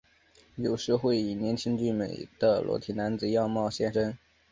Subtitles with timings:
[0.55, 4.17] 有时会以年轻俊美的裸体男子样貌现身。